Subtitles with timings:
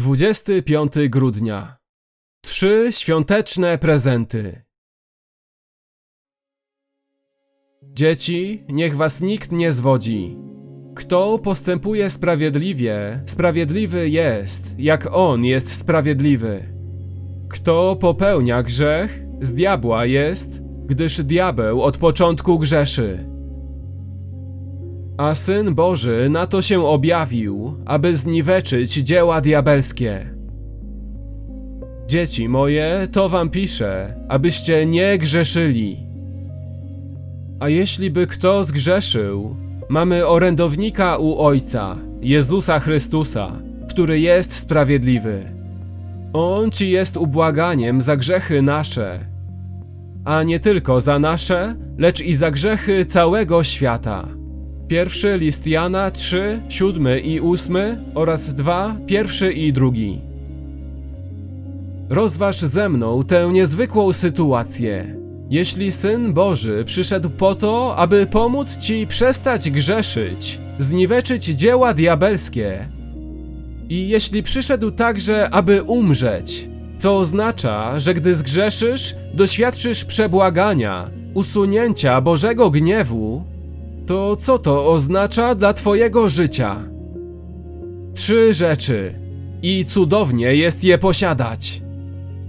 [0.00, 1.76] 25 grudnia.
[2.44, 4.62] Trzy świąteczne prezenty.
[7.82, 10.38] Dzieci, niech was nikt nie zwodzi.
[10.94, 16.74] Kto postępuje sprawiedliwie, sprawiedliwy jest, jak on jest sprawiedliwy.
[17.48, 23.29] Kto popełnia grzech, z diabła jest, gdyż diabeł od początku grzeszy.
[25.20, 30.26] A Syn Boży na to się objawił, aby zniweczyć dzieła diabelskie.
[32.06, 35.96] Dzieci moje, to wam piszę, abyście nie grzeszyli.
[37.60, 39.56] A jeśli by kto zgrzeszył,
[39.88, 45.42] mamy orędownika u Ojca, Jezusa Chrystusa, który jest sprawiedliwy.
[46.32, 49.20] On ci jest ubłaganiem za grzechy nasze,
[50.24, 54.39] a nie tylko za nasze, lecz i za grzechy całego świata.
[54.90, 57.76] Pierwszy list Jana 3, 7 i 8
[58.14, 60.20] oraz 2, pierwszy i drugi.
[62.08, 65.16] Rozważ ze mną tę niezwykłą sytuację.
[65.50, 72.88] Jeśli Syn Boży przyszedł po to, aby pomóc Ci przestać grzeszyć, zniweczyć dzieła diabelskie,
[73.88, 82.70] i jeśli przyszedł także, aby umrzeć, co oznacza, że gdy zgrzeszysz, doświadczysz przebłagania, usunięcia Bożego
[82.70, 83.49] gniewu,
[84.10, 86.76] to co to oznacza dla Twojego życia?
[88.14, 89.14] Trzy rzeczy
[89.62, 91.82] i cudownie jest je posiadać.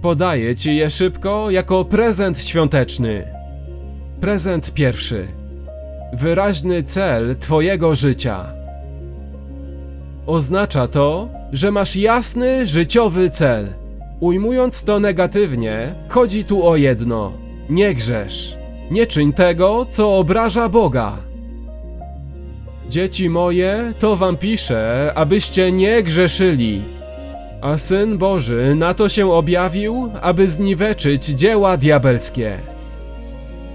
[0.00, 3.24] Podaję Ci je szybko jako prezent świąteczny.
[4.20, 5.26] Prezent pierwszy.
[6.12, 8.52] Wyraźny cel Twojego życia.
[10.26, 13.68] Oznacza to, że masz jasny życiowy cel.
[14.20, 17.32] Ujmując to negatywnie, chodzi tu o jedno:
[17.70, 18.58] nie grzesz.
[18.90, 21.31] Nie czyń tego, co obraża Boga.
[22.88, 26.82] Dzieci moje, to wam piszę, abyście nie grzeszyli.
[27.60, 32.58] A Syn Boży na to się objawił, aby zniweczyć dzieła diabelskie.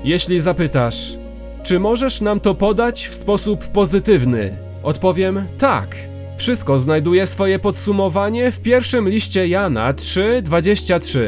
[0.04, 1.18] Jeśli zapytasz,
[1.64, 4.58] czy możesz nam to podać w sposób pozytywny?
[4.84, 5.96] Odpowiem tak.
[6.38, 11.20] Wszystko znajduje swoje podsumowanie w pierwszym liście Jana 3:23.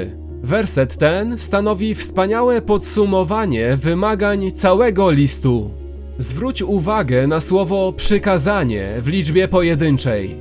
[0.44, 5.79] Werset ten stanowi wspaniałe podsumowanie wymagań całego listu.
[6.20, 10.38] Zwróć uwagę na słowo przykazanie w liczbie pojedynczej.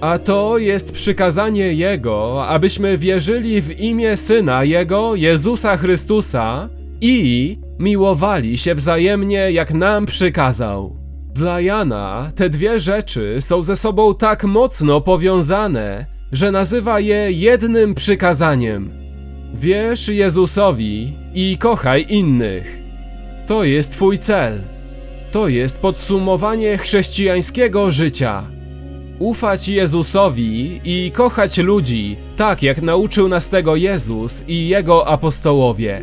[0.00, 6.68] A to jest przykazanie Jego, abyśmy wierzyli w imię Syna Jego, Jezusa Chrystusa
[7.00, 10.96] i miłowali się wzajemnie, jak nam przykazał.
[11.34, 17.94] Dla Jana te dwie rzeczy są ze sobą tak mocno powiązane, że nazywa je jednym
[17.94, 18.92] przykazaniem.
[19.54, 22.82] Wierz Jezusowi i kochaj innych.
[23.46, 24.75] To jest Twój cel.
[25.32, 28.42] To jest podsumowanie chrześcijańskiego życia.
[29.18, 36.00] Ufać Jezusowi i kochać ludzi, tak jak nauczył nas tego Jezus i Jego apostołowie.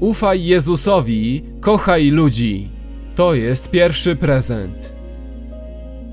[0.00, 2.70] Ufaj Jezusowi, kochaj ludzi.
[3.14, 4.96] To jest pierwszy prezent.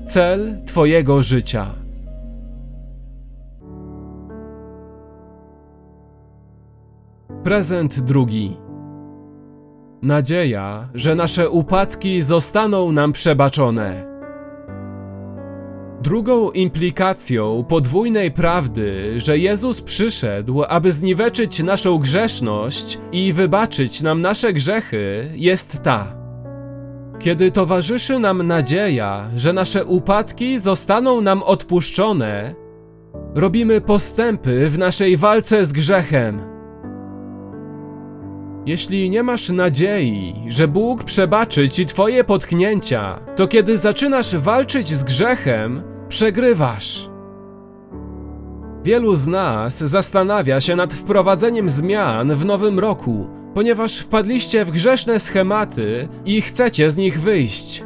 [0.04, 1.74] Cel Twojego życia.
[7.44, 8.63] Prezent drugi.
[10.04, 14.06] Nadzieja, że nasze upadki zostaną nam przebaczone.
[16.02, 24.52] Drugą implikacją podwójnej prawdy, że Jezus przyszedł, aby zniweczyć naszą grzeszność i wybaczyć nam nasze
[24.52, 26.16] grzechy, jest ta.
[27.18, 32.54] Kiedy towarzyszy nam nadzieja, że nasze upadki zostaną nam odpuszczone,
[33.34, 36.53] robimy postępy w naszej walce z grzechem.
[38.66, 45.04] Jeśli nie masz nadziei, że Bóg przebaczy ci Twoje potknięcia, to kiedy zaczynasz walczyć z
[45.04, 47.10] grzechem, przegrywasz.
[48.84, 55.20] Wielu z nas zastanawia się nad wprowadzeniem zmian w nowym roku, ponieważ wpadliście w grzeszne
[55.20, 57.84] schematy i chcecie z nich wyjść.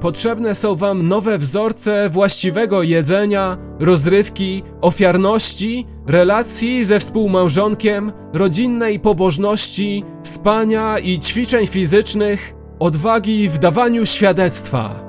[0.00, 10.98] Potrzebne są Wam nowe wzorce właściwego jedzenia, rozrywki, ofiarności, relacji ze współmałżonkiem, rodzinnej pobożności, spania
[10.98, 15.08] i ćwiczeń fizycznych, odwagi w dawaniu świadectwa.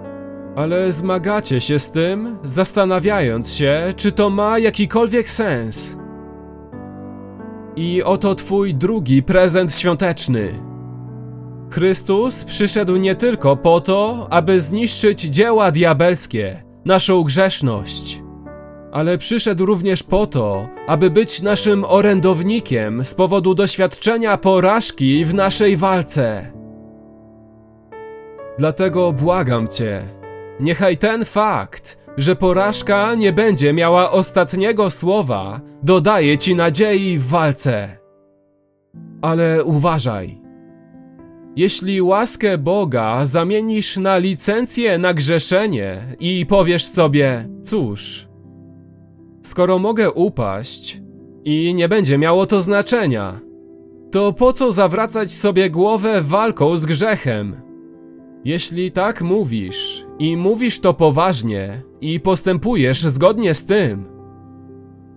[0.55, 5.97] Ale zmagacie się z tym, zastanawiając się, czy to ma jakikolwiek sens.
[7.75, 10.68] I oto Twój drugi prezent świąteczny.
[11.69, 18.23] Chrystus przyszedł nie tylko po to, aby zniszczyć dzieła diabelskie, naszą grzeszność,
[18.91, 25.77] ale przyszedł również po to, aby być naszym orędownikiem z powodu doświadczenia porażki w naszej
[25.77, 26.51] walce.
[28.57, 30.01] Dlatego błagam Cię,
[30.59, 37.97] niechaj ten fakt, że porażka nie będzie miała ostatniego słowa, dodaje ci nadziei w walce.
[39.21, 40.48] Ale uważaj.
[41.55, 48.27] Jeśli łaskę Boga zamienisz na licencję na grzeszenie i powiesz sobie, cóż,
[49.43, 51.01] skoro mogę upaść
[51.45, 53.39] i nie będzie miało to znaczenia,
[54.11, 57.55] to po co zawracać sobie głowę walką z grzechem?
[58.45, 64.05] Jeśli tak mówisz i mówisz to poważnie i postępujesz zgodnie z tym,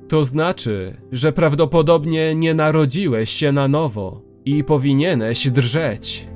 [0.08, 6.26] to znaczy, że prawdopodobnie nie narodziłeś się na nowo i powinieneś drżeć.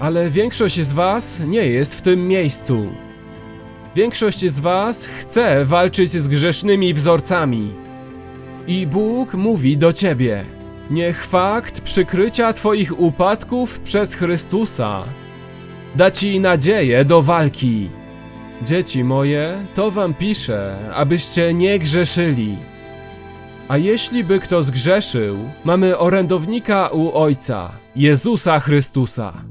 [0.00, 2.86] Ale większość z Was nie jest w tym miejscu.
[3.96, 7.70] Większość z Was chce walczyć z grzesznymi wzorcami.
[8.66, 10.44] I Bóg mówi do Ciebie:
[10.90, 15.04] Niech fakt przykrycia Twoich upadków przez Chrystusa
[15.94, 17.88] da Ci nadzieję do walki.
[18.62, 22.56] Dzieci moje, to Wam piszę, abyście nie grzeszyli.
[23.70, 29.44] A jeśli by kto zgrzeszył, mamy orędownika u Ojca, Jezusa Chrystusa.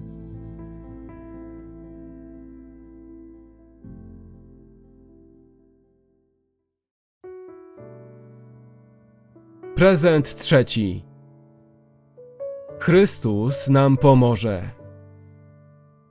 [9.76, 11.06] Prezent trzeci.
[12.80, 14.62] Chrystus nam pomoże.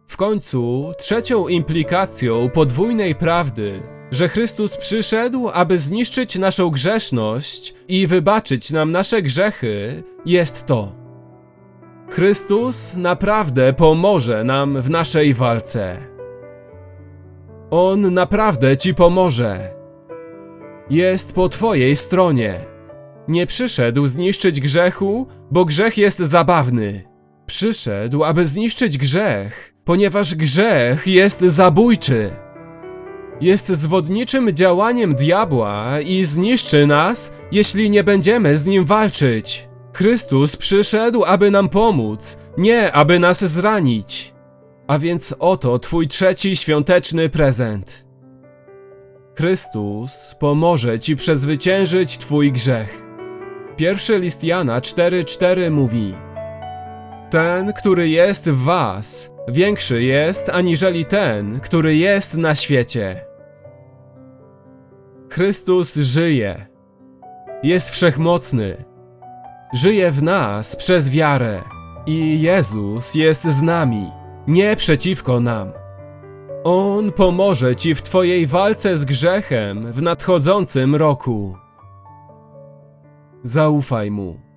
[0.08, 8.70] W końcu, trzecią implikacją podwójnej prawdy, że Chrystus przyszedł, aby zniszczyć naszą grzeszność i wybaczyć
[8.70, 10.92] nam nasze grzechy, jest to.
[12.10, 15.98] Chrystus naprawdę pomoże nam w naszej walce.
[17.70, 19.74] On naprawdę ci pomoże.
[20.90, 22.60] Jest po Twojej stronie.
[23.28, 27.04] Nie przyszedł zniszczyć grzechu, bo grzech jest zabawny.
[27.46, 32.30] Przyszedł, aby zniszczyć grzech, ponieważ grzech jest zabójczy.
[33.40, 39.68] Jest zwodniczym działaniem diabła i zniszczy nas, jeśli nie będziemy z nim walczyć.
[39.92, 44.34] Chrystus przyszedł, aby nam pomóc, nie aby nas zranić.
[44.86, 48.06] A więc oto Twój trzeci świąteczny prezent.
[49.36, 53.06] Chrystus pomoże Ci przezwyciężyć Twój grzech.
[53.76, 56.14] Pierwszy list Jana 4:4 mówi:
[57.30, 63.27] Ten, który jest w was, większy jest aniżeli ten, który jest na świecie.
[65.38, 66.66] Chrystus żyje.
[67.62, 68.84] Jest wszechmocny.
[69.72, 71.62] Żyje w nas przez wiarę.
[72.06, 74.10] I Jezus jest z nami,
[74.48, 75.72] nie przeciwko nam.
[76.64, 81.56] On pomoże ci w twojej walce z grzechem w nadchodzącym roku.
[83.42, 84.47] Zaufaj mu.